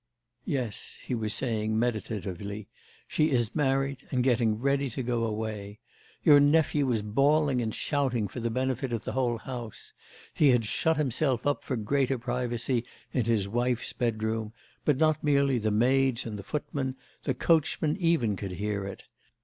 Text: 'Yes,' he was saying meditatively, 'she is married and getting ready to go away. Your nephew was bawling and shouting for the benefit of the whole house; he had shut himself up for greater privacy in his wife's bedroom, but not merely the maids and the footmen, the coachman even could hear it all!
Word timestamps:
'Yes,' 0.45 0.97
he 1.03 1.13
was 1.13 1.31
saying 1.31 1.77
meditatively, 1.77 2.67
'she 3.07 3.29
is 3.29 3.53
married 3.53 3.99
and 4.09 4.23
getting 4.23 4.57
ready 4.57 4.89
to 4.89 5.03
go 5.03 5.25
away. 5.25 5.77
Your 6.23 6.39
nephew 6.39 6.87
was 6.87 7.03
bawling 7.03 7.61
and 7.61 7.71
shouting 7.75 8.27
for 8.27 8.39
the 8.39 8.49
benefit 8.49 8.91
of 8.93 9.03
the 9.03 9.11
whole 9.11 9.37
house; 9.37 9.93
he 10.33 10.49
had 10.49 10.65
shut 10.65 10.97
himself 10.97 11.45
up 11.45 11.63
for 11.63 11.75
greater 11.75 12.17
privacy 12.17 12.83
in 13.13 13.25
his 13.25 13.47
wife's 13.47 13.93
bedroom, 13.93 14.53
but 14.85 14.97
not 14.97 15.23
merely 15.23 15.59
the 15.59 15.69
maids 15.69 16.25
and 16.25 16.35
the 16.35 16.41
footmen, 16.41 16.95
the 17.21 17.35
coachman 17.35 17.95
even 17.99 18.35
could 18.35 18.53
hear 18.53 18.85
it 18.85 19.03
all! 19.03 19.07